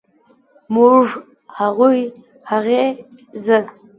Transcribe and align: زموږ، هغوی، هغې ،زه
زموږ، 0.67 1.07
هغوی، 1.57 1.99
هغې 2.49 2.83
،زه 3.45 3.57